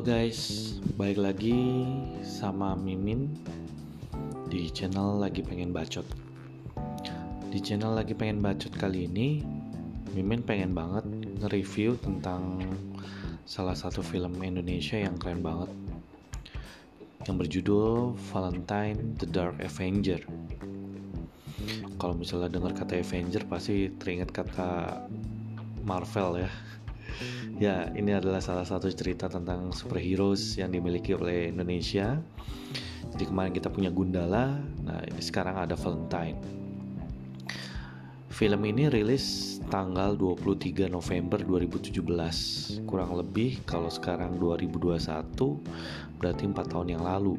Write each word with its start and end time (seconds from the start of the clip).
Guys, 0.00 0.80
balik 0.96 1.20
lagi 1.20 1.84
sama 2.24 2.72
Mimin 2.72 3.36
di 4.48 4.72
channel 4.72 5.20
lagi 5.20 5.44
pengen 5.44 5.76
bacot. 5.76 6.08
Di 7.52 7.60
channel 7.60 7.92
lagi 7.92 8.16
pengen 8.16 8.40
bacot 8.40 8.72
kali 8.80 9.04
ini, 9.04 9.44
Mimin 10.16 10.40
pengen 10.40 10.72
banget 10.72 11.04
nge-review 11.44 12.00
tentang 12.00 12.64
salah 13.44 13.76
satu 13.76 14.00
film 14.00 14.40
Indonesia 14.40 14.96
yang 14.96 15.20
keren 15.20 15.44
banget 15.44 15.68
yang 17.28 17.36
berjudul 17.36 18.16
Valentine 18.32 19.20
The 19.20 19.28
Dark 19.28 19.60
Avenger. 19.60 20.24
Kalau 22.00 22.16
misalnya 22.16 22.48
dengar 22.48 22.72
kata 22.72 23.04
Avenger 23.04 23.44
pasti 23.44 23.92
teringat 24.00 24.32
kata 24.32 24.96
Marvel 25.84 26.48
ya 26.48 26.50
Ya, 27.60 27.92
ini 27.92 28.16
adalah 28.16 28.40
salah 28.40 28.64
satu 28.64 28.88
cerita 28.88 29.28
tentang 29.28 29.70
superheroes 29.76 30.56
yang 30.56 30.72
dimiliki 30.72 31.12
oleh 31.12 31.52
Indonesia. 31.52 32.16
Jadi 33.12 33.24
kemarin 33.26 33.52
kita 33.52 33.68
punya 33.68 33.90
Gundala, 33.92 34.60
nah 34.84 35.00
ini 35.04 35.20
sekarang 35.20 35.58
ada 35.60 35.74
Valentine. 35.76 36.38
Film 38.30 38.64
ini 38.64 38.88
rilis 38.88 39.58
tanggal 39.68 40.16
23 40.16 40.88
November 40.88 41.44
2017. 41.44 42.88
Kurang 42.88 43.12
lebih 43.20 43.60
kalau 43.68 43.92
sekarang 43.92 44.40
2021 44.40 44.96
berarti 46.16 46.48
4 46.48 46.72
tahun 46.72 46.96
yang 46.96 47.04
lalu. 47.04 47.36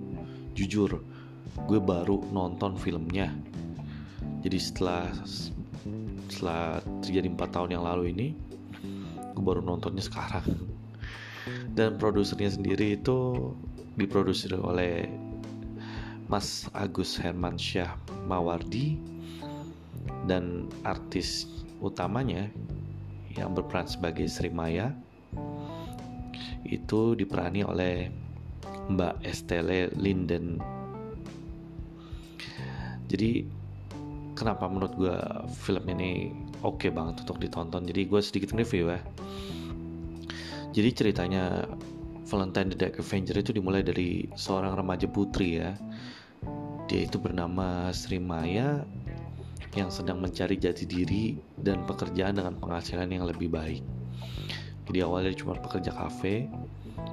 Jujur, 0.54 1.02
gue 1.66 1.80
baru 1.82 2.22
nonton 2.30 2.78
filmnya. 2.78 3.34
Jadi 4.46 4.58
setelah 4.62 5.10
setelah 6.30 6.86
terjadi 7.02 7.34
4 7.34 7.50
tahun 7.50 7.70
yang 7.74 7.84
lalu 7.88 8.14
ini, 8.14 8.28
gue 9.42 9.58
baru 9.58 9.66
nontonnya 9.66 10.06
sekarang. 10.06 10.46
Dan 11.74 11.98
produsernya 11.98 12.54
sendiri 12.54 13.02
itu 13.02 13.50
diproduksi 13.98 14.46
oleh 14.54 15.10
Mas 16.30 16.70
Agus 16.78 17.18
Herman 17.18 17.58
Syah 17.58 17.98
Mawardi 18.30 19.02
dan 20.30 20.70
artis 20.86 21.50
utamanya 21.82 22.46
yang 23.34 23.58
berperan 23.58 23.90
sebagai 23.90 24.30
Sri 24.30 24.54
Maya 24.54 24.94
itu 26.70 27.18
diperani 27.18 27.66
oleh 27.66 28.14
Mbak 28.94 29.26
Estelle 29.26 29.90
Linden. 29.98 30.62
Jadi 33.10 33.44
kenapa 34.38 34.70
menurut 34.70 34.94
gue 34.96 35.18
film 35.58 35.84
ini 35.90 36.32
oke 36.62 36.86
okay 36.86 36.92
banget 36.94 37.26
untuk 37.28 37.42
ditonton? 37.42 37.84
Jadi 37.90 38.08
gue 38.08 38.22
sedikit 38.22 38.54
review 38.56 38.94
ya 38.94 39.02
jadi 40.72 40.90
ceritanya 40.96 41.68
Valentine 42.32 42.72
the 42.72 42.78
Dark 42.80 42.96
Avenger 42.96 43.36
itu 43.44 43.52
dimulai 43.52 43.84
dari 43.84 44.32
seorang 44.40 44.80
remaja 44.80 45.04
putri 45.04 45.60
ya. 45.60 45.76
Dia 46.88 47.08
itu 47.08 47.20
bernama 47.20 47.92
Sri 47.92 48.24
Maya 48.24 48.88
yang 49.76 49.92
sedang 49.92 50.24
mencari 50.24 50.56
jati 50.56 50.88
diri 50.88 51.36
dan 51.60 51.84
pekerjaan 51.84 52.40
dengan 52.40 52.56
penghasilan 52.56 53.12
yang 53.12 53.28
lebih 53.28 53.52
baik. 53.52 53.84
Jadi 54.88 55.00
awalnya 55.04 55.36
cuma 55.36 55.60
pekerja 55.60 55.92
kafe 55.92 56.48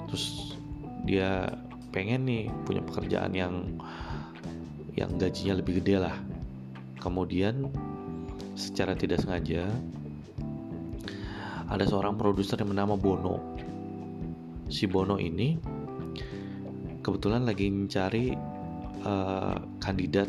terus 0.06 0.54
dia 1.02 1.50
pengen 1.90 2.26
nih 2.26 2.50
punya 2.62 2.82
pekerjaan 2.82 3.34
yang 3.34 3.54
yang 4.94 5.14
gajinya 5.18 5.58
lebih 5.58 5.82
gede 5.82 5.98
lah. 5.98 6.14
Kemudian 7.02 7.70
secara 8.58 8.94
tidak 8.94 9.22
sengaja 9.22 9.66
ada 11.68 11.84
seorang 11.84 12.16
produser 12.16 12.60
yang 12.60 12.72
bernama 12.72 12.96
Bono. 12.96 13.36
Si 14.68 14.88
Bono 14.88 15.20
ini 15.20 15.56
kebetulan 17.04 17.44
lagi 17.44 17.68
mencari 17.68 18.32
uh, 19.04 19.56
kandidat 19.80 20.28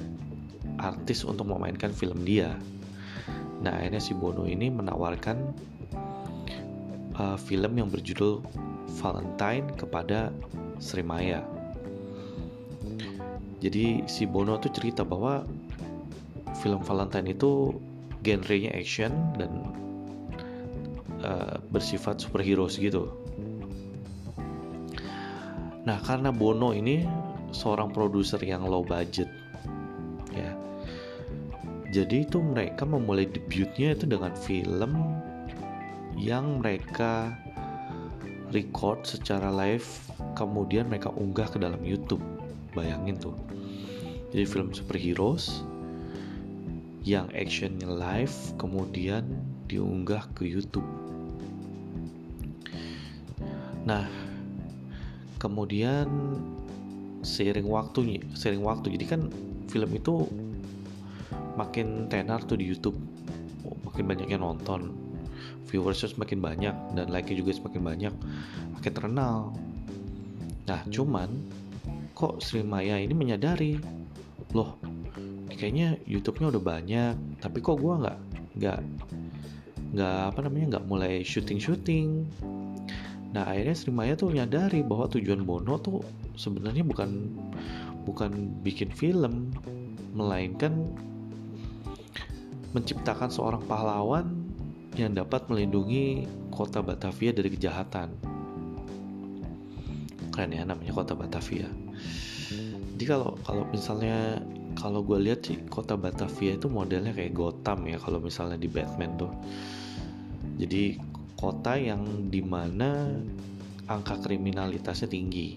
artis 0.80 1.24
untuk 1.28 1.48
memainkan 1.48 1.92
film 1.92 2.24
dia. 2.24 2.56
Nah, 3.60 3.76
akhirnya 3.76 4.00
si 4.00 4.16
Bono 4.16 4.48
ini 4.48 4.72
menawarkan 4.72 5.38
uh, 7.20 7.36
film 7.36 7.76
yang 7.76 7.92
berjudul 7.92 8.40
Valentine 9.00 9.68
kepada 9.76 10.32
Sri 10.80 11.04
Maya. 11.04 11.44
Jadi 13.60 14.08
si 14.08 14.24
Bono 14.24 14.56
tuh 14.56 14.72
cerita 14.72 15.04
bahwa 15.04 15.44
film 16.64 16.80
Valentine 16.80 17.36
itu 17.36 17.76
genrenya 18.24 18.72
action 18.72 19.12
dan 19.36 19.52
uh, 21.24 21.58
bersifat 21.72 22.22
superhero 22.24 22.68
gitu. 22.72 23.12
Nah, 25.88 25.98
karena 26.06 26.30
Bono 26.30 26.76
ini 26.76 27.08
seorang 27.50 27.90
produser 27.90 28.38
yang 28.46 28.68
low 28.68 28.86
budget, 28.86 29.32
ya, 30.36 30.54
jadi 31.90 32.30
itu 32.30 32.38
mereka 32.38 32.86
memulai 32.86 33.26
debutnya 33.26 33.98
itu 33.98 34.06
dengan 34.06 34.38
film 34.38 34.94
yang 36.14 36.62
mereka 36.62 37.34
record 38.54 39.02
secara 39.08 39.50
live, 39.50 39.88
kemudian 40.38 40.86
mereka 40.86 41.10
unggah 41.16 41.50
ke 41.50 41.58
dalam 41.58 41.82
YouTube. 41.82 42.22
Bayangin 42.78 43.18
tuh. 43.18 43.34
Jadi 44.30 44.46
film 44.46 44.70
superheroes 44.70 45.66
yang 47.02 47.26
actionnya 47.34 47.90
live 47.90 48.36
kemudian 48.62 49.26
diunggah 49.66 50.30
ke 50.38 50.46
YouTube. 50.46 50.86
Nah, 53.86 54.08
kemudian 55.40 56.08
seiring 57.24 57.68
waktunya, 57.68 58.24
seiring 58.36 58.64
waktu, 58.64 58.96
jadi 59.00 59.06
kan 59.18 59.22
film 59.68 59.92
itu 59.96 60.28
makin 61.60 62.08
tenar 62.08 62.44
tuh 62.48 62.56
di 62.56 62.68
YouTube, 62.68 62.96
oh, 63.68 63.76
makin 63.84 64.08
banyak 64.08 64.28
yang 64.32 64.44
nonton, 64.44 64.96
viewersnya 65.68 66.16
semakin 66.16 66.40
banyak 66.40 66.76
dan 66.96 67.06
like-nya 67.12 67.40
juga 67.44 67.52
semakin 67.56 67.82
banyak, 67.84 68.14
makin 68.76 68.92
terkenal. 68.92 69.52
Nah, 70.68 70.82
cuman 70.88 71.30
kok 72.16 72.40
Sri 72.40 72.64
Maya 72.64 73.00
ini 73.00 73.12
menyadari, 73.12 73.80
loh 74.56 74.80
kayaknya 75.60 76.00
YouTube-nya 76.08 76.56
udah 76.56 76.64
banyak 76.64 77.16
tapi 77.44 77.60
kok 77.60 77.84
gue 77.84 77.94
nggak 78.00 78.18
nggak 78.64 78.80
nggak 79.92 80.20
apa 80.32 80.40
namanya 80.48 80.66
nggak 80.78 80.86
mulai 80.88 81.20
syuting 81.20 81.60
syuting 81.60 82.24
nah 83.30 83.46
akhirnya 83.46 83.76
Sri 83.78 83.94
Maya 83.94 84.18
tuh 84.18 84.34
nyadari 84.34 84.82
bahwa 84.82 85.06
tujuan 85.12 85.46
Bono 85.46 85.78
tuh 85.78 86.02
sebenarnya 86.34 86.82
bukan 86.82 87.30
bukan 88.10 88.58
bikin 88.66 88.90
film 88.90 89.54
melainkan 90.18 90.90
menciptakan 92.74 93.30
seorang 93.30 93.62
pahlawan 93.66 94.50
yang 94.98 95.14
dapat 95.14 95.46
melindungi 95.50 96.26
kota 96.50 96.82
Batavia 96.82 97.32
dari 97.32 97.50
kejahatan. 97.54 98.10
Keren 100.34 100.52
ya 100.54 100.66
namanya 100.66 100.94
kota 100.94 101.14
Batavia. 101.14 101.70
Jadi 102.94 103.06
kalau 103.08 103.40
kalau 103.48 103.64
misalnya 103.72 104.44
kalau 104.76 105.02
gue 105.02 105.18
lihat 105.24 105.48
sih 105.48 105.58
kota 105.72 105.96
Batavia 105.96 106.60
itu 106.60 106.68
modelnya 106.68 107.16
kayak 107.16 107.32
Gotham 107.32 107.88
ya 107.88 107.98
kalau 107.98 108.20
misalnya 108.20 108.60
di 108.60 108.68
Batman 108.68 109.16
tuh. 109.16 109.32
Jadi 110.60 111.00
kota 111.40 111.80
yang 111.80 112.28
di 112.28 112.44
mana 112.44 113.16
angka 113.88 114.20
kriminalitasnya 114.20 115.08
tinggi. 115.08 115.56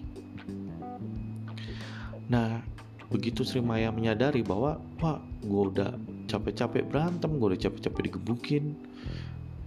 Nah 2.31 2.63
begitu 3.11 3.43
Sri 3.43 3.59
Maya 3.59 3.91
menyadari 3.91 4.41
bahwa 4.41 4.79
pak 4.97 5.19
gue 5.43 5.63
udah 5.75 5.91
capek-capek 6.25 6.87
berantem 6.87 7.35
gue 7.37 7.47
udah 7.53 7.61
capek-capek 7.61 8.09
digebukin 8.09 8.73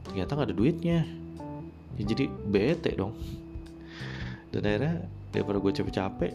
ternyata 0.08 0.34
nggak 0.34 0.48
ada 0.48 0.56
duitnya. 0.56 1.04
Ya, 2.00 2.02
jadi 2.08 2.32
bete 2.48 2.96
dong. 2.96 3.12
Dan 4.50 4.64
akhirnya 4.64 5.04
daripada 5.36 5.58
gue 5.60 5.72
capek-capek 5.76 6.32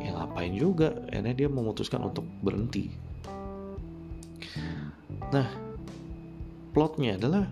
ya 0.00 0.10
ngapain 0.16 0.56
juga? 0.56 0.96
Akhirnya 1.12 1.36
dia 1.36 1.48
memutuskan 1.52 2.00
untuk 2.00 2.24
berhenti. 2.40 2.88
Nah 5.30 5.46
plotnya 6.72 7.20
adalah 7.20 7.44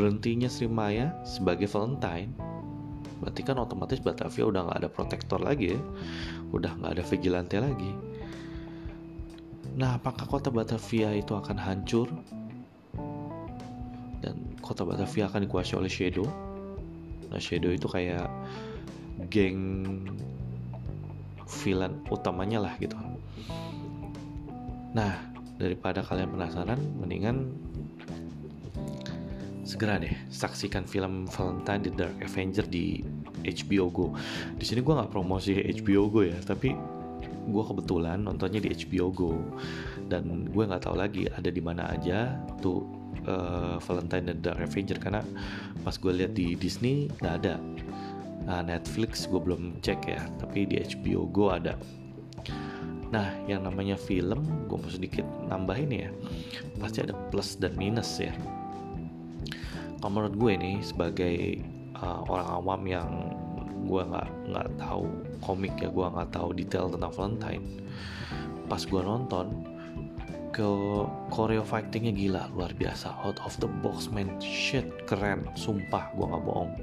berhentinya 0.00 0.48
Sri 0.48 0.64
Maya 0.64 1.12
sebagai 1.28 1.68
Valentine 1.68 2.32
berarti 3.20 3.44
kan 3.44 3.60
otomatis 3.60 4.00
Batavia 4.00 4.48
udah 4.48 4.60
nggak 4.64 4.78
ada 4.80 4.88
protektor 4.88 5.44
lagi 5.44 5.76
ya. 5.76 5.80
Udah 6.56 6.72
nggak 6.80 6.92
ada 6.96 7.04
vigilante 7.04 7.60
lagi. 7.60 7.92
Nah 9.76 10.00
apakah 10.00 10.24
kota 10.24 10.48
Batavia 10.48 11.12
itu 11.12 11.36
akan 11.36 11.60
hancur? 11.60 12.08
Dan 14.24 14.56
kota 14.64 14.88
Batavia 14.88 15.28
akan 15.28 15.44
dikuasai 15.44 15.76
oleh 15.76 15.92
Shadow? 15.92 16.24
Nah 17.28 17.36
Shadow 17.36 17.68
itu 17.68 17.84
kayak 17.92 18.24
geng 19.28 19.60
villain 21.44 22.00
utamanya 22.08 22.64
lah 22.64 22.72
gitu. 22.80 22.96
Nah 24.96 25.28
daripada 25.60 26.00
kalian 26.00 26.32
penasaran 26.32 26.80
mendingan 26.96 27.52
segera 29.70 30.02
deh 30.02 30.10
saksikan 30.34 30.82
film 30.82 31.30
Valentine 31.30 31.86
The 31.86 31.92
Dark 31.94 32.16
Avenger 32.18 32.66
di 32.66 33.06
HBO 33.46 33.86
Go. 33.94 34.06
Di 34.58 34.66
sini 34.66 34.82
gue 34.82 34.90
nggak 34.98 35.14
promosi 35.14 35.54
HBO 35.54 36.10
Go 36.10 36.26
ya, 36.26 36.34
tapi 36.42 36.74
gue 37.46 37.64
kebetulan 37.64 38.26
nontonnya 38.26 38.58
di 38.58 38.74
HBO 38.74 39.14
Go 39.14 39.32
dan 40.10 40.50
gue 40.50 40.64
nggak 40.66 40.82
tahu 40.90 40.98
lagi 40.98 41.30
ada 41.30 41.46
di 41.54 41.62
mana 41.62 41.86
aja 41.94 42.34
tuh 42.58 42.82
uh, 43.30 43.78
Valentine 43.78 44.34
The 44.34 44.36
Dark 44.42 44.58
Avenger 44.58 44.98
karena 44.98 45.22
pas 45.86 45.94
gue 45.94 46.10
lihat 46.10 46.34
di 46.34 46.58
Disney 46.58 47.06
nggak 47.22 47.34
ada. 47.46 47.54
Nah, 48.40 48.66
Netflix 48.66 49.30
gue 49.30 49.38
belum 49.38 49.78
cek 49.78 50.00
ya, 50.10 50.26
tapi 50.42 50.66
di 50.66 50.82
HBO 50.82 51.30
Go 51.30 51.54
ada. 51.54 51.78
Nah, 53.10 53.30
yang 53.46 53.66
namanya 53.66 53.94
film, 53.94 54.42
gue 54.66 54.78
mau 54.78 54.90
sedikit 54.90 55.26
nambahin 55.46 55.90
ya, 55.90 56.10
pasti 56.78 57.02
ada 57.02 57.14
plus 57.30 57.58
dan 57.58 57.74
minus 57.74 58.18
ya 58.22 58.34
kalau 60.00 60.12
menurut 60.16 60.34
gue 60.36 60.52
nih 60.56 60.76
sebagai 60.80 61.36
uh, 62.00 62.24
orang 62.26 62.48
awam 62.48 62.80
yang 62.88 63.10
gue 63.84 64.02
nggak 64.02 64.28
nggak 64.48 64.68
tahu 64.80 65.04
komik 65.44 65.72
ya 65.80 65.88
gue 65.92 66.06
nggak 66.08 66.30
tahu 66.32 66.48
detail 66.56 66.88
tentang 66.88 67.12
Valentine 67.12 67.64
pas 68.68 68.80
gue 68.80 69.00
nonton 69.02 69.70
ke 70.50 70.66
choreo 71.30 71.62
fightingnya 71.62 72.10
gila 72.10 72.42
luar 72.52 72.74
biasa. 72.74 73.14
Out 73.22 73.38
of 73.46 73.54
the 73.62 73.70
box 73.80 74.10
man. 74.10 74.28
Shit 74.42 75.06
keren. 75.06 75.46
Sumpah 75.54 76.10
gue 76.14 76.26
nggak 76.26 76.42
bohong. 76.42 76.74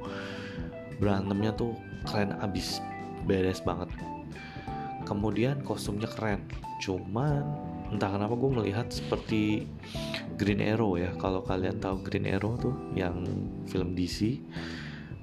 Berantemnya 1.04 1.52
tuh 1.54 1.76
keren 2.08 2.34
abis. 2.40 2.80
Beres 3.28 3.60
banget. 3.60 3.92
Kemudian 5.04 5.60
kostumnya 5.68 6.08
keren. 6.08 6.48
Cuman 6.80 7.44
entah 7.92 8.12
kenapa 8.12 8.36
gue 8.36 8.52
melihat 8.52 8.88
seperti 8.88 9.68
Green 10.38 10.62
Arrow 10.62 10.96
ya. 10.96 11.12
Kalau 11.18 11.42
kalian 11.44 11.82
tahu 11.82 12.06
Green 12.06 12.30
Arrow 12.30 12.56
tuh 12.56 12.74
yang 12.94 13.26
film 13.66 13.98
DC 13.98 14.38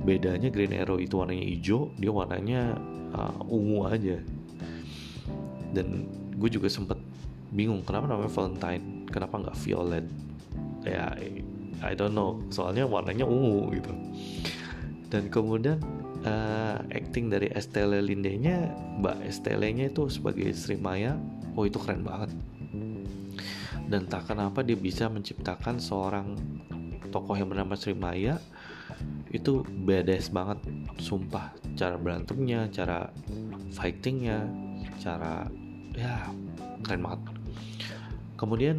bedanya 0.02 0.50
Green 0.50 0.74
Arrow 0.74 0.98
itu 0.98 1.22
warnanya 1.22 1.46
hijau 1.46 1.94
dia 1.96 2.10
warnanya 2.10 2.74
uh, 3.14 3.38
ungu 3.46 3.86
aja. 3.86 4.18
Dan 5.70 6.10
gue 6.34 6.50
juga 6.50 6.66
sempet 6.66 6.98
bingung 7.54 7.86
kenapa 7.86 8.10
namanya 8.10 8.30
Valentine? 8.34 9.06
Kenapa 9.08 9.34
nggak 9.38 9.56
violet? 9.62 10.06
Ya 10.82 11.14
I 11.80 11.92
don't 11.94 12.12
know. 12.12 12.42
Soalnya 12.50 12.84
warnanya 12.84 13.24
ungu 13.24 13.70
gitu. 13.74 13.92
Dan 15.14 15.30
kemudian 15.30 15.78
uh, 16.26 16.82
acting 16.90 17.30
dari 17.30 17.52
Estelle 17.54 18.02
Linde 18.02 18.34
nya 18.34 18.72
Mbak 18.98 19.18
Estelle 19.30 19.70
nya 19.70 19.86
itu 19.86 20.10
sebagai 20.10 20.50
Sri 20.56 20.74
Maya 20.74 21.14
oh 21.54 21.64
itu 21.68 21.78
keren 21.78 22.02
banget 22.02 22.34
dan 23.88 24.08
tak 24.08 24.32
kenapa 24.32 24.64
dia 24.64 24.76
bisa 24.78 25.08
menciptakan 25.12 25.76
seorang 25.76 26.34
tokoh 27.12 27.36
yang 27.36 27.52
bernama 27.52 27.76
Sri 27.76 27.94
Maya. 27.94 28.40
Itu 29.30 29.66
badass 29.66 30.30
banget. 30.30 30.62
Sumpah 30.98 31.54
cara 31.74 31.98
berantemnya 31.98 32.70
cara 32.70 33.10
fightingnya 33.74 34.46
cara 35.02 35.46
ya 35.94 36.30
keren 36.82 37.02
banget. 37.02 37.20
Kemudian 38.34 38.76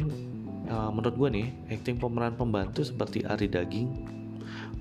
uh, 0.68 0.90
menurut 0.92 1.16
gue 1.16 1.28
nih 1.42 1.48
acting 1.72 1.96
pemeran 1.96 2.36
pembantu 2.36 2.84
seperti 2.84 3.24
Ari 3.24 3.48
Daging 3.48 3.88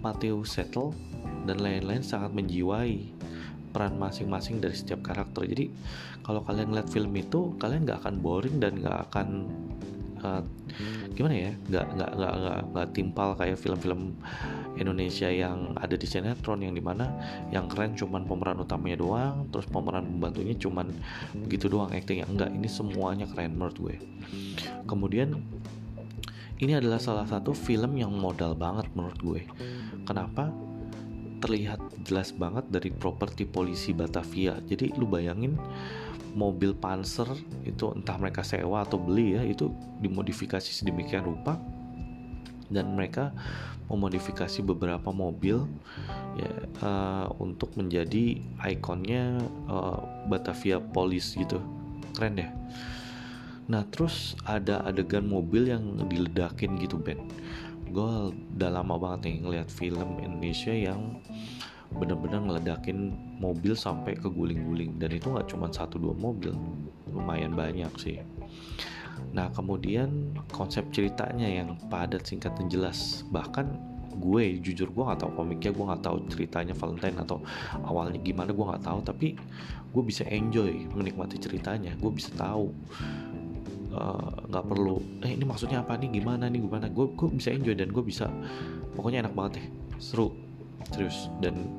Matthew 0.03 0.45
Settle 0.45 0.93
dan 1.45 1.61
lain-lain 1.61 2.01
sangat 2.05 2.33
menjiwai 2.33 3.13
peran 3.75 3.99
masing-masing 3.99 4.63
dari 4.63 4.71
setiap 4.71 5.03
karakter. 5.03 5.43
Jadi 5.47 5.67
kalau 6.23 6.39
kalian 6.47 6.71
lihat 6.71 6.87
film 6.87 7.11
itu 7.15 7.55
kalian 7.59 7.83
nggak 7.83 8.07
akan 8.07 8.15
boring 8.23 8.57
dan 8.63 8.79
nggak 8.79 9.11
akan 9.11 9.51
uh, 10.23 10.41
gimana 11.15 11.35
ya? 11.35 11.51
Nggak 11.71 11.85
nggak 11.95 12.11
nggak 12.15 12.33
nggak 12.35 12.59
nggak 12.71 12.87
timpal 12.95 13.29
kayak 13.39 13.57
film-film 13.59 14.15
Indonesia 14.75 15.31
yang 15.31 15.73
ada 15.79 15.95
di 15.95 16.07
sinetron 16.07 16.63
yang 16.63 16.75
di 16.75 16.83
mana 16.83 17.07
yang 17.51 17.65
keren 17.71 17.95
cuman 17.95 18.27
pemeran 18.27 18.59
utamanya 18.59 18.97
doang 18.99 19.35
terus 19.49 19.65
pemeran 19.71 20.03
pembantunya 20.05 20.55
cuman 20.59 20.91
begitu 21.47 21.71
doang 21.71 21.91
acting 21.95 22.23
yang 22.23 22.29
enggak 22.35 22.51
ini 22.51 22.67
semuanya 22.67 23.25
keren 23.31 23.55
menurut 23.55 23.75
gue. 23.79 23.95
Kemudian 24.85 25.39
ini 26.59 26.71
adalah 26.71 27.03
salah 27.03 27.27
satu 27.27 27.51
film 27.51 27.99
yang 27.99 28.15
modal 28.15 28.55
banget 28.55 28.87
menurut 28.95 29.19
gue. 29.19 29.41
Kenapa 30.07 30.51
terlihat 31.45 31.77
jelas 32.01 32.33
banget 32.33 32.65
dari 32.73 32.89
properti 32.89 33.45
polisi 33.45 33.93
Batavia. 33.93 34.57
Jadi 34.65 34.97
lu 34.97 35.05
bayangin 35.05 35.53
mobil 36.33 36.73
Panzer 36.73 37.29
itu 37.63 37.93
entah 37.93 38.17
mereka 38.17 38.41
sewa 38.41 38.81
atau 38.81 38.97
beli 38.97 39.37
ya 39.37 39.45
itu 39.45 39.69
dimodifikasi 40.01 40.65
sedemikian 40.65 41.21
rupa. 41.21 41.61
Dan 42.65 42.97
mereka 42.97 43.29
memodifikasi 43.85 44.65
beberapa 44.65 45.13
mobil 45.13 45.69
ya 46.41 46.53
uh, 46.81 47.29
untuk 47.37 47.77
menjadi 47.77 48.41
ikonnya 48.65 49.37
uh, 49.69 50.01
Batavia 50.25 50.81
Police 50.81 51.37
gitu. 51.37 51.61
Keren 52.17 52.41
deh 52.41 52.49
nah 53.65 53.81
terus 53.89 54.37
ada 54.45 54.85
adegan 54.85 55.25
mobil 55.25 55.73
yang 55.73 55.97
diledakin 56.05 56.77
gitu 56.77 57.01
Ben 57.01 57.17
gue 57.89 58.11
udah 58.57 58.69
lama 58.69 58.95
banget 58.97 59.19
nih 59.29 59.35
ngeliat 59.45 59.69
film 59.69 60.17
Indonesia 60.21 60.73
yang 60.73 61.21
bener-bener 61.95 62.41
ngeledakin 62.41 63.13
mobil 63.39 63.77
sampai 63.77 64.17
ke 64.17 64.27
guling-guling. 64.27 64.97
Dan 64.97 65.15
itu 65.15 65.31
nggak 65.31 65.47
cuma 65.51 65.69
satu 65.69 66.01
dua 66.01 66.15
mobil 66.17 66.51
lumayan 67.11 67.53
banyak 67.55 67.91
sih. 67.99 68.19
Nah 69.31 69.47
kemudian 69.53 70.35
konsep 70.51 70.83
ceritanya 70.91 71.47
yang 71.47 71.79
padat 71.87 72.27
singkat 72.27 72.51
dan 72.59 72.67
jelas. 72.67 73.23
Bahkan 73.31 73.95
gue 74.15 74.63
jujur 74.63 74.87
gue 74.95 75.03
nggak 75.03 75.27
tahu 75.27 75.31
komiknya 75.43 75.71
gue 75.75 75.85
nggak 75.91 76.03
tahu 76.03 76.17
ceritanya 76.31 76.71
Valentine 76.71 77.19
atau 77.19 77.43
awalnya 77.83 78.19
gimana 78.19 78.51
gue 78.51 78.65
nggak 78.65 78.83
tahu. 78.83 78.99
Tapi 79.03 79.27
gue 79.95 80.03
bisa 80.03 80.27
enjoy 80.27 80.87
menikmati 80.91 81.39
ceritanya. 81.39 81.95
Gue 81.95 82.11
bisa 82.11 82.31
tahu 82.35 82.75
nggak 84.49 84.63
uh, 84.65 84.67
perlu. 84.67 84.97
Eh 85.23 85.33
ini 85.35 85.43
maksudnya 85.47 85.81
apa 85.81 85.95
nih? 85.95 86.19
Gimana 86.19 86.51
nih? 86.51 86.61
Gimana? 86.63 86.91
Gue 86.91 87.11
gue 87.15 87.29
bisa 87.31 87.51
enjoy 87.51 87.75
dan 87.75 87.89
gue 87.89 88.03
bisa. 88.03 88.27
Pokoknya 88.93 89.25
enak 89.25 89.33
banget 89.33 89.51
deh 89.61 89.67
seru. 89.97 90.35
Serius. 90.91 91.31
Dan 91.39 91.69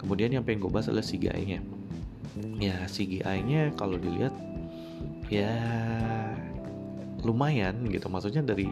kemudian 0.00 0.32
yang 0.34 0.42
pengen 0.42 0.64
gue 0.66 0.70
bahas 0.72 0.90
adalah 0.90 1.06
CGI-nya 1.06 1.82
ya 2.58 2.76
CGI-nya 2.88 3.76
kalau 3.76 4.00
dilihat 4.00 4.32
ya 5.28 5.52
lumayan 7.22 7.86
gitu. 7.88 8.08
Maksudnya 8.08 8.42
dari 8.42 8.68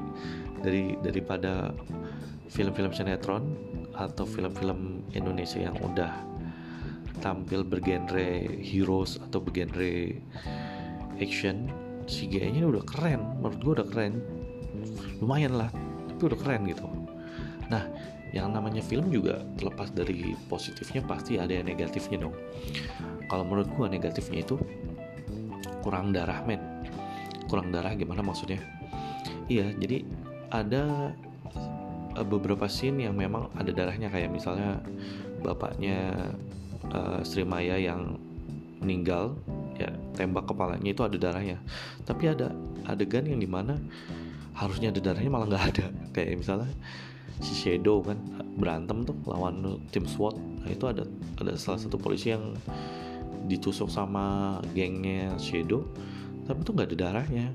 dari 0.60 0.96
daripada 1.00 1.72
film-film 2.50 2.90
sinetron 2.90 3.44
atau 3.94 4.26
film-film 4.26 5.04
Indonesia 5.14 5.60
yang 5.60 5.76
udah 5.78 6.12
tampil 7.20 7.62
bergenre 7.62 8.48
heroes 8.64 9.20
atau 9.20 9.38
bergenre 9.44 10.18
action 11.20 11.68
CGI-nya 12.10 12.66
udah 12.66 12.82
keren 12.82 13.38
menurut 13.38 13.60
gue 13.62 13.72
udah 13.78 13.88
keren. 13.88 14.14
Lumayan 15.22 15.54
lah 15.54 15.70
tapi 16.10 16.36
udah 16.36 16.38
keren 16.42 16.66
gitu. 16.66 16.84
Nah 17.70 17.86
yang 18.30 18.54
namanya 18.54 18.82
film 18.82 19.10
juga 19.10 19.42
terlepas 19.58 19.90
dari 19.90 20.38
positifnya 20.46 21.02
pasti 21.02 21.38
ada 21.38 21.50
yang 21.50 21.66
negatifnya 21.66 22.26
dong. 22.26 22.34
Kalau 23.26 23.46
menurut 23.46 23.70
gua 23.74 23.86
negatifnya 23.90 24.42
itu 24.42 24.58
kurang 25.82 26.14
darah 26.14 26.42
men. 26.46 26.60
Kurang 27.50 27.74
darah 27.74 27.94
gimana 27.94 28.22
maksudnya? 28.22 28.62
Iya 29.50 29.74
jadi 29.74 30.06
ada 30.50 31.14
eh, 32.14 32.26
beberapa 32.26 32.70
scene 32.70 33.06
yang 33.06 33.18
memang 33.18 33.50
ada 33.58 33.70
darahnya. 33.74 34.10
Kayak 34.10 34.30
misalnya 34.30 34.78
bapaknya 35.40 36.30
uh, 36.92 37.24
Sri 37.24 37.48
Maya 37.48 37.80
yang 37.80 38.20
meninggal 38.78 39.34
ya 39.80 39.90
tembak 40.12 40.44
kepalanya 40.44 40.90
itu 40.92 41.00
ada 41.00 41.16
darahnya. 41.16 41.56
Tapi 42.04 42.28
ada 42.28 42.52
adegan 42.84 43.24
yang 43.24 43.40
di 43.40 43.48
mana 43.48 43.80
harusnya 44.52 44.92
ada 44.92 45.00
darahnya 45.00 45.30
malah 45.32 45.48
nggak 45.48 45.64
ada. 45.74 45.86
Kayak 46.14 46.44
misalnya 46.44 46.70
si 47.40 47.56
Shadow 47.56 48.04
kan 48.04 48.20
berantem 48.60 49.08
tuh 49.08 49.16
lawan 49.24 49.80
tim 49.88 50.04
SWAT. 50.04 50.36
Nah 50.36 50.68
itu 50.68 50.84
ada 50.84 51.08
ada 51.40 51.56
salah 51.56 51.80
satu 51.80 51.96
polisi 51.96 52.36
yang 52.36 52.52
ditusuk 53.48 53.88
sama 53.88 54.60
gengnya 54.76 55.34
Shadow 55.40 55.88
tapi 56.44 56.60
tuh 56.62 56.72
nggak 56.76 56.92
ada 56.92 56.98
darahnya. 57.08 57.48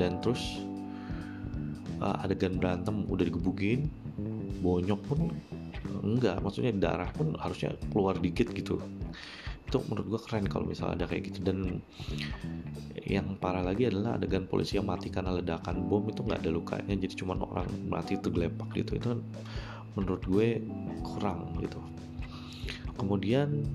Dan 0.00 0.18
terus 0.18 0.64
uh, 2.00 2.24
adegan 2.24 2.56
berantem 2.56 3.06
udah 3.06 3.24
digebukin 3.28 3.88
bonyok 4.60 5.00
pun 5.06 5.30
enggak 6.02 6.40
maksudnya 6.40 6.72
darah 6.74 7.10
pun 7.12 7.34
harusnya 7.38 7.76
keluar 7.92 8.16
dikit 8.18 8.50
gitu 8.52 8.80
itu 9.66 9.82
menurut 9.90 10.06
gue 10.14 10.20
keren 10.30 10.46
kalau 10.46 10.64
misalnya 10.70 11.02
ada 11.02 11.06
kayak 11.10 11.34
gitu. 11.34 11.42
Dan 11.42 11.82
yang 13.02 13.34
parah 13.42 13.66
lagi 13.66 13.90
adalah 13.90 14.14
adegan 14.14 14.46
polisi 14.46 14.78
yang 14.78 14.86
mati 14.86 15.10
karena 15.10 15.34
ledakan 15.34 15.90
bom 15.90 16.06
itu 16.06 16.22
nggak 16.22 16.38
ada 16.46 16.50
lukanya. 16.54 16.94
Jadi 16.94 17.14
cuma 17.18 17.34
orang 17.34 17.66
mati 17.90 18.14
itu 18.14 18.30
gelepak 18.30 18.70
gitu. 18.78 18.94
Itu 18.94 19.06
kan 19.18 19.20
menurut 19.98 20.22
gue 20.22 20.62
kurang 21.02 21.50
gitu. 21.58 21.82
Kemudian 22.94 23.66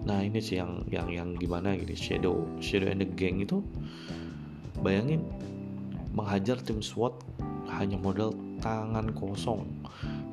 nah 0.00 0.24
ini 0.24 0.40
sih 0.40 0.56
yang 0.56 0.80
yang 0.88 1.12
yang 1.12 1.28
gimana 1.36 1.76
gitu 1.76 1.92
shadow 1.92 2.48
shadow 2.56 2.88
and 2.88 3.04
the 3.04 3.08
gang 3.20 3.36
itu 3.44 3.60
bayangin 4.80 5.20
menghajar 6.16 6.56
tim 6.64 6.80
SWAT 6.80 7.12
hanya 7.68 8.00
modal 8.00 8.32
tangan 8.64 9.12
kosong. 9.12 9.66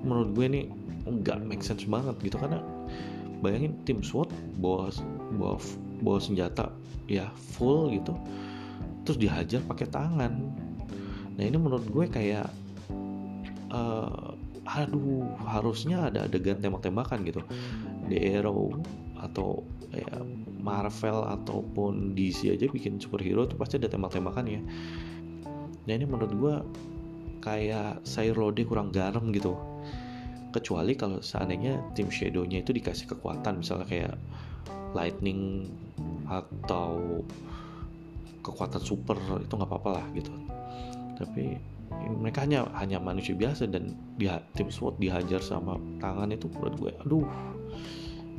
Menurut 0.06 0.30
gue 0.38 0.46
nih 0.48 0.66
nggak 1.08 1.44
make 1.44 1.66
sense 1.66 1.84
banget 1.90 2.16
gitu. 2.24 2.40
Karena 2.40 2.64
bayangin 3.44 3.76
tim 3.84 4.00
SWAT 4.02 4.27
bawa 4.58 4.92
bawa 5.38 5.58
bawa 6.02 6.20
senjata 6.20 6.74
ya 7.08 7.32
full 7.56 7.94
gitu. 7.96 8.14
Terus 9.08 9.18
dihajar 9.18 9.64
pakai 9.64 9.88
tangan. 9.88 10.34
Nah 11.38 11.44
ini 11.44 11.56
menurut 11.56 11.88
gue 11.88 12.06
kayak 12.10 12.50
uh, 13.72 14.36
aduh 14.68 15.24
harusnya 15.48 16.12
ada 16.12 16.28
adegan 16.28 16.60
tembak-tembakan 16.60 17.24
gitu. 17.24 17.42
The 18.12 18.40
Arrow 18.40 18.76
atau 19.18 19.64
ya 19.96 20.22
Marvel 20.60 21.24
ataupun 21.24 22.12
DC 22.14 22.52
aja 22.52 22.68
bikin 22.68 23.00
superhero 23.00 23.48
tuh 23.48 23.56
pasti 23.56 23.80
ada 23.80 23.88
tembak-tembakan 23.88 24.46
ya. 24.46 24.62
Nah 25.88 25.94
ini 25.96 26.04
menurut 26.04 26.34
gue 26.36 26.56
kayak 27.40 28.04
sayur 28.04 28.36
lodeh 28.36 28.68
kurang 28.68 28.92
garam 28.92 29.32
gitu. 29.32 29.56
Kecuali 30.52 31.00
kalau 31.00 31.24
seandainya 31.24 31.80
tim 31.96 32.12
shadownya 32.12 32.60
itu 32.60 32.76
dikasih 32.76 33.08
kekuatan 33.08 33.64
misalnya 33.64 33.88
kayak 33.88 34.16
lightning 34.96 35.72
atau 36.28 37.24
kekuatan 38.44 38.84
super 38.84 39.20
itu 39.40 39.54
nggak 39.54 39.68
apa-apa 39.68 39.90
lah 40.00 40.06
gitu. 40.16 40.32
Tapi 41.18 41.58
mereka 42.20 42.44
hanya 42.44 42.68
hanya 42.80 43.00
manusia 43.00 43.36
biasa 43.36 43.68
dan 43.68 43.96
dia 44.20 44.44
tim 44.56 44.72
SWAT 44.72 45.00
dihajar 45.00 45.40
sama 45.40 45.80
tangan 46.00 46.32
itu 46.32 46.48
menurut 46.52 46.76
gue 46.80 46.92
aduh 47.04 47.28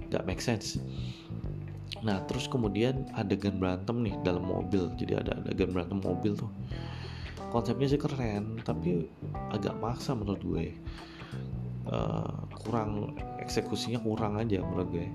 nggak 0.08 0.24
make 0.24 0.40
sense. 0.40 0.80
Nah 2.00 2.22
terus 2.24 2.46
kemudian 2.46 3.08
adegan 3.16 3.58
berantem 3.60 4.00
nih 4.04 4.14
dalam 4.24 4.46
mobil. 4.46 4.88
Jadi 4.96 5.12
ada 5.18 5.36
adegan 5.40 5.72
berantem 5.74 6.00
mobil 6.00 6.32
tuh. 6.36 6.48
Konsepnya 7.48 7.88
sih 7.88 8.00
keren 8.00 8.60
tapi 8.64 9.08
agak 9.52 9.76
maksa 9.80 10.12
menurut 10.12 10.40
gue 10.44 10.76
uh, 11.88 12.48
kurang 12.64 13.16
eksekusinya 13.40 14.00
kurang 14.00 14.36
aja 14.36 14.60
menurut 14.60 14.88
gue. 14.92 15.06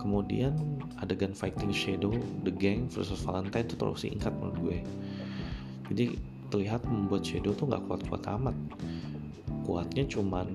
Kemudian 0.00 0.56
adegan 1.00 1.36
fighting 1.36 1.72
shadow 1.72 2.12
the 2.44 2.52
gang 2.52 2.88
versus 2.88 3.20
valentine 3.20 3.68
itu 3.68 3.76
terlalu 3.76 3.98
singkat 3.98 4.32
menurut 4.36 4.58
gue. 4.60 4.78
Jadi 5.90 6.04
terlihat 6.50 6.82
membuat 6.86 7.22
shadow 7.22 7.54
tuh 7.54 7.68
nggak 7.68 7.84
kuat-kuat 7.88 8.22
amat. 8.40 8.56
Kuatnya 9.64 10.04
cuman 10.08 10.48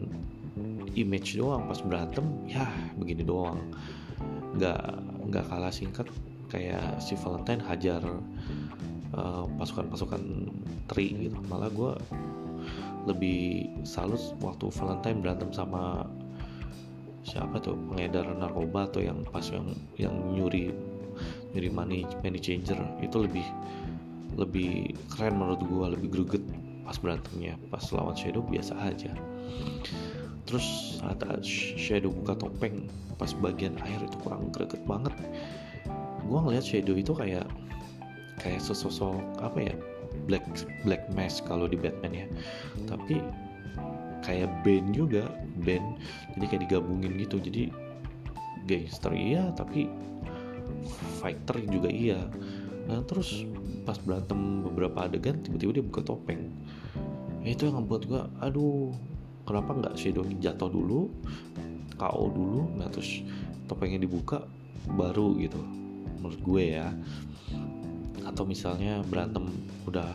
image 0.96 1.36
doang 1.36 1.68
pas 1.68 1.80
berantem 1.84 2.26
ya 2.48 2.66
begini 2.96 3.24
doang. 3.24 3.60
Nggak 4.56 4.82
nggak 5.30 5.46
kalah 5.52 5.74
singkat 5.74 6.08
kayak 6.48 7.02
si 7.04 7.18
Valentine 7.20 7.64
hajar 7.66 8.02
pasukan 9.12 9.16
eh, 9.16 9.46
pasukan-pasukan 9.60 10.22
tri 10.88 11.28
gitu. 11.28 11.38
Malah 11.48 11.70
gue 11.72 11.92
lebih 13.06 13.70
salut 13.86 14.20
waktu 14.42 14.70
Valentine 14.74 15.22
berantem 15.22 15.50
sama 15.54 16.10
siapa 17.26 17.58
tuh 17.58 17.78
pengedar 17.90 18.26
narkoba 18.38 18.86
atau 18.86 19.02
yang 19.02 19.26
pas 19.30 19.46
yang 19.50 19.66
yang 19.98 20.14
nyuri 20.34 20.74
nyuri 21.54 21.70
money 21.70 22.00
money 22.22 22.42
changer. 22.42 22.78
Itu 23.02 23.26
lebih 23.26 23.46
lebih 24.36 24.94
keren 25.14 25.40
menurut 25.40 25.62
gue 25.64 25.86
lebih 25.98 26.10
greget 26.12 26.44
pas 26.86 26.98
berantemnya. 26.98 27.58
Pas 27.70 27.82
lawan 27.94 28.18
Shadow 28.18 28.46
biasa 28.46 28.74
aja. 28.78 29.14
Terus 30.46 31.02
saat 31.02 31.22
Shadow 31.78 32.14
buka 32.14 32.38
topeng 32.38 32.86
pas 33.18 33.32
bagian 33.42 33.74
air 33.86 34.02
itu 34.02 34.18
kurang 34.22 34.54
greget 34.54 34.82
banget. 34.86 35.14
Gue 36.26 36.40
ngeliat 36.42 36.66
Shadow 36.66 36.94
itu 36.98 37.14
kayak 37.14 37.46
kayak 38.42 38.62
sosok 38.62 39.18
apa 39.42 39.72
ya 39.72 39.76
black 40.26 40.46
black 40.84 41.04
mask 41.14 41.46
kalau 41.46 41.70
di 41.70 41.78
Batman 41.78 42.14
ya. 42.14 42.28
Tapi 42.90 43.22
kayak 44.26 44.50
band 44.66 44.88
juga 44.94 45.30
band. 45.62 46.02
Jadi 46.38 46.46
kayak 46.46 46.62
digabungin 46.70 47.14
gitu. 47.22 47.38
Jadi 47.42 47.70
gangster 48.66 49.14
iya 49.14 49.54
tapi 49.54 49.88
fighter 51.22 51.62
juga 51.70 51.90
iya. 51.90 52.26
Nah 52.90 53.02
terus 53.06 53.46
pas 53.86 53.98
berantem 54.02 54.66
beberapa 54.66 55.06
adegan 55.06 55.42
tiba-tiba 55.46 55.82
dia 55.82 55.86
buka 55.86 56.02
topeng. 56.02 56.50
Ya, 57.46 57.54
itu 57.54 57.70
yang 57.70 57.86
membuat 57.86 58.10
gua 58.10 58.22
aduh 58.42 58.90
kenapa 59.46 59.78
nggak 59.78 59.96
shadow 60.02 60.26
jatuh 60.42 60.70
dulu 60.74 61.14
KO 62.02 62.26
dulu? 62.34 62.62
Nah 62.74 62.90
terus 62.90 63.22
topengnya 63.70 64.02
dibuka 64.02 64.46
baru 64.90 65.34
gitu 65.42 65.58
menurut 66.26 66.42
gue 66.42 66.64
ya 66.78 66.90
atau 68.26 68.44
misalnya 68.44 69.06
berantem 69.06 69.48
udah 69.86 70.10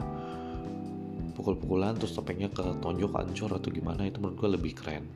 pukul-pukulan 1.40 1.97
terus 1.97 2.12
topengnya 2.12 2.52
ke 2.52 2.62
tonjok 2.85 3.17
hancur 3.17 3.50
atau 3.57 3.73
gimana 3.73 4.05
itu 4.05 4.21
menurut 4.21 4.37
gue 4.37 4.50
lebih 4.61 4.73
keren. 4.76 5.09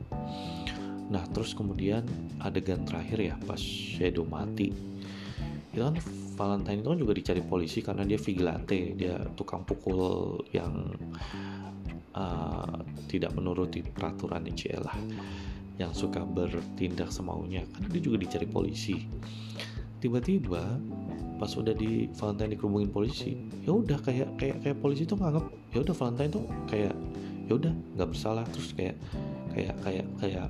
Nah 1.13 1.21
terus 1.29 1.53
kemudian 1.53 2.01
adegan 2.41 2.81
terakhir 2.81 3.21
ya 3.21 3.35
pas 3.45 3.59
Shadow 3.61 4.25
mati. 4.25 4.73
Itu 5.69 5.85
kan 5.85 5.95
Valentine 6.35 6.83
itu 6.83 6.89
kan 6.91 6.99
juga 6.99 7.13
dicari 7.15 7.41
polisi 7.45 7.79
karena 7.79 8.03
dia 8.03 8.19
vigilante 8.19 8.97
dia 8.97 9.15
tukang 9.37 9.63
pukul 9.63 10.41
yang 10.51 10.91
uh, 12.11 12.79
tidak 13.07 13.31
menuruti 13.37 13.85
peraturan 13.85 14.43
ICL 14.49 14.81
lah 14.83 14.97
yang 15.77 15.91
suka 15.93 16.25
bertindak 16.25 17.11
semaunya. 17.13 17.63
Kan 17.69 17.87
dia 17.91 18.01
juga 18.01 18.17
dicari 18.19 18.47
polisi 18.49 18.97
tiba-tiba 19.99 20.79
pas 21.35 21.51
udah 21.51 21.75
di 21.75 22.07
Valentine 22.15 22.55
dikerubungin 22.55 22.91
polisi 22.95 23.35
ya 23.67 23.75
udah 23.75 23.99
kayak 23.99 24.39
kayak 24.39 24.63
kayak 24.63 24.77
polisi 24.79 25.03
tuh 25.03 25.19
nganggap 25.19 25.45
ya 25.75 25.83
udah 25.83 25.95
Valentine 25.95 26.31
tuh 26.31 26.45
kayak 26.71 26.95
ya 27.45 27.53
udah 27.55 27.73
nggak 27.97 28.09
bersalah. 28.09 28.45
Terus 28.51 28.69
kayak 28.73 28.95
kayak 29.53 29.75
kayak 29.85 30.07
kayak 30.19 30.47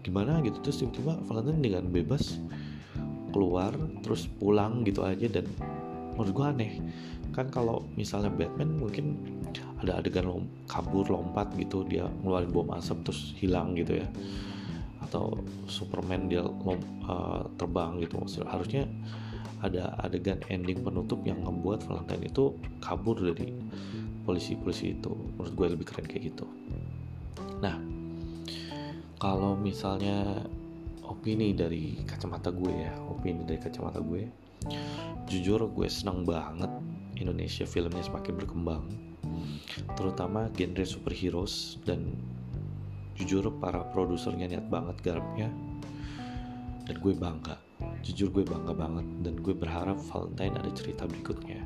gimana 0.00 0.40
gitu. 0.44 0.58
Terus 0.64 0.76
tiba-tiba 0.84 1.14
Valentine 1.28 1.60
dengan 1.60 1.84
bebas 1.90 2.40
keluar 3.30 3.72
terus 4.02 4.26
pulang 4.26 4.82
gitu 4.86 5.04
aja. 5.04 5.26
Dan 5.28 5.46
menurut 6.16 6.32
gue 6.34 6.46
aneh 6.46 6.72
kan 7.30 7.46
kalau 7.46 7.86
misalnya 7.94 8.28
Batman 8.30 8.74
mungkin 8.74 9.14
ada 9.80 10.02
adegan 10.02 10.28
lom, 10.28 10.44
kabur 10.66 11.08
lompat 11.08 11.54
gitu 11.56 11.86
dia 11.86 12.04
ngeluarin 12.20 12.50
bom 12.52 12.68
asap 12.74 13.06
terus 13.06 13.32
hilang 13.38 13.72
gitu 13.78 14.02
ya 14.02 14.06
atau 15.10 15.42
Superman 15.66 16.30
dia 16.30 16.46
uh, 16.46 17.42
terbang 17.58 17.98
gitu 17.98 18.22
harusnya 18.46 18.86
ada 19.60 19.92
adegan 20.00 20.40
ending 20.48 20.80
penutup 20.80 21.20
yang 21.26 21.42
membuat 21.44 21.84
Valentine 21.84 22.30
itu 22.30 22.56
kabur 22.80 23.18
dari 23.18 23.52
polisi-polisi 24.24 24.96
itu. 24.96 25.12
Menurut 25.36 25.52
gue 25.52 25.66
lebih 25.76 25.86
keren 25.90 26.06
kayak 26.08 26.32
gitu. 26.32 26.46
Nah 27.60 27.76
kalau 29.20 29.58
misalnya 29.58 30.46
opini 31.04 31.52
dari 31.52 32.00
kacamata 32.08 32.48
gue 32.54 32.72
ya 32.72 32.94
opini 33.10 33.44
dari 33.44 33.60
kacamata 33.60 34.00
gue 34.00 34.30
jujur 35.28 35.66
gue 35.68 35.88
senang 35.90 36.22
banget 36.24 36.70
Indonesia 37.20 37.68
filmnya 37.68 38.00
semakin 38.00 38.34
berkembang. 38.38 38.84
Terutama 39.98 40.48
genre 40.56 40.84
superheroes 40.88 41.76
dan 41.84 42.16
jujur 43.20 43.52
para 43.60 43.84
produsernya 43.92 44.48
niat 44.48 44.72
banget 44.72 44.96
garapnya. 45.04 45.52
Dan 46.88 46.96
gue 46.96 47.12
bangga. 47.12 47.60
Jujur 48.00 48.32
gue 48.32 48.44
bangga 48.48 48.72
banget. 48.72 49.04
Dan 49.20 49.44
gue 49.44 49.52
berharap 49.52 50.00
Valentine 50.08 50.56
ada 50.56 50.70
cerita 50.72 51.04
berikutnya. 51.04 51.60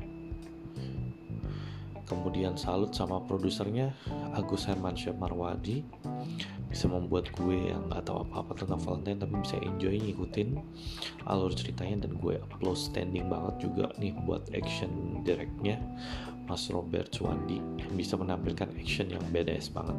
Kemudian 2.05 2.53
salut 2.53 2.93
sama 2.93 3.17
produsernya 3.23 3.95
Agus 4.35 4.67
Hermansyah 4.67 5.15
Marwadi. 5.15 5.81
Bisa 6.69 6.91
membuat 6.91 7.31
gue 7.33 7.71
yang 7.71 7.87
nggak 7.87 8.03
tahu 8.03 8.27
apa-apa 8.27 8.51
tentang 8.61 8.83
Valentine 8.83 9.17
tapi 9.23 9.39
bisa 9.39 9.55
enjoy 9.63 9.95
ngikutin 9.95 10.59
alur 11.25 11.55
ceritanya. 11.55 12.05
Dan 12.05 12.19
gue 12.19 12.35
upload 12.35 12.77
standing 12.77 13.31
banget 13.31 13.63
juga 13.63 13.95
nih 13.95 14.11
buat 14.27 14.43
action 14.51 15.23
directnya 15.23 15.79
Mas 16.45 16.67
Robert 16.67 17.15
Suwandi. 17.15 17.63
Yang 17.79 17.93
bisa 17.95 18.13
menampilkan 18.19 18.69
action 18.75 19.07
yang 19.07 19.23
badass 19.31 19.71
banget 19.71 19.97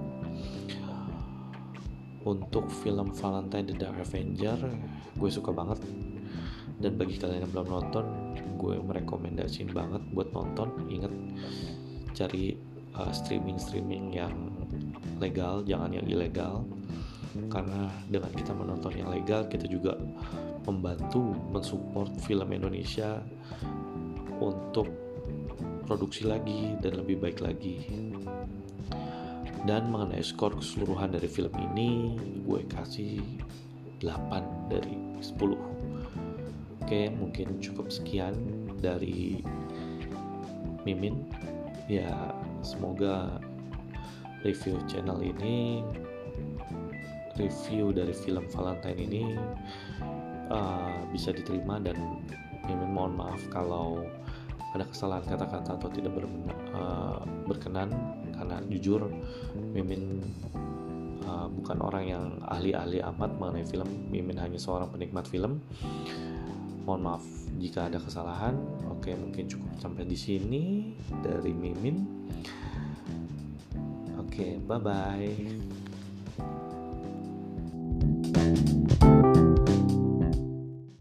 untuk 2.26 2.66
film 2.82 3.14
Valentine 3.14 3.70
The 3.70 3.76
Dark 3.78 4.02
Avenger 4.02 4.58
gue 5.14 5.30
suka 5.30 5.54
banget. 5.54 5.78
Dan 6.76 7.00
bagi 7.00 7.16
kalian 7.16 7.46
yang 7.46 7.52
belum 7.54 7.68
nonton 7.72 8.04
gue 8.58 8.74
merekomendasiin 8.82 9.70
banget 9.72 10.02
buat 10.12 10.28
nonton. 10.34 10.68
Inget 10.90 11.14
cari 12.12 12.58
uh, 12.98 13.12
streaming 13.14 13.56
streaming 13.56 14.12
yang 14.12 14.34
legal 15.22 15.62
jangan 15.62 15.94
yang 15.94 16.04
ilegal. 16.04 16.66
Karena 17.48 17.88
dengan 18.10 18.32
kita 18.34 18.52
menonton 18.52 18.92
yang 18.96 19.08
legal 19.12 19.46
kita 19.46 19.70
juga 19.70 19.94
membantu 20.66 21.32
mensupport 21.54 22.10
film 22.26 22.48
Indonesia 22.50 23.22
untuk 24.42 24.90
produksi 25.86 26.26
lagi 26.26 26.74
dan 26.82 26.98
lebih 26.98 27.22
baik 27.22 27.38
lagi 27.40 27.78
dan 29.64 29.88
mengenai 29.88 30.20
skor 30.20 30.52
keseluruhan 30.52 31.16
dari 31.16 31.30
film 31.30 31.54
ini 31.72 32.20
gue 32.44 32.60
kasih 32.68 33.22
8 34.04 34.68
dari 34.68 35.00
10 35.24 35.32
oke 36.84 37.00
mungkin 37.16 37.56
cukup 37.64 37.88
sekian 37.88 38.36
dari 38.78 39.40
Mimin. 40.86 41.26
Ya 41.90 42.30
semoga 42.62 43.42
review 44.46 44.78
channel 44.86 45.18
ini 45.18 45.82
review 47.36 47.90
dari 47.90 48.14
film 48.14 48.46
Valentine 48.54 49.00
ini 49.02 49.24
uh, 50.48 51.02
bisa 51.10 51.34
diterima. 51.34 51.82
Dan 51.82 52.22
Mimin 52.70 52.94
mohon 52.94 53.18
maaf 53.18 53.42
kalau 53.50 54.06
ada 54.78 54.86
kesalahan 54.86 55.26
kata-kata 55.26 55.74
atau 55.74 55.90
tidak 55.90 56.14
ber, 56.14 56.26
uh, 56.70 57.22
berkenan 57.50 57.90
karena 58.36 58.56
jujur 58.68 59.08
Mimin 59.72 60.22
uh, 61.26 61.48
bukan 61.50 61.78
orang 61.82 62.04
yang 62.06 62.24
ahli-ahli 62.46 63.02
amat 63.02 63.30
mengenai 63.40 63.66
film. 63.66 63.88
Mimin 64.12 64.38
hanya 64.38 64.60
seorang 64.60 64.92
penikmat 64.92 65.26
film. 65.26 65.60
Mohon 66.86 67.02
maaf 67.02 67.24
jika 67.58 67.90
ada 67.90 67.98
kesalahan. 67.98 68.54
Oke 68.92 69.16
mungkin 69.16 69.48
cukup 69.50 69.72
sampai 69.80 70.06
di 70.06 70.16
sini 70.16 70.94
dari 71.24 71.52
Mimin. 71.52 72.06
Oke 74.20 74.60
bye 74.62 74.80
bye 74.80 75.34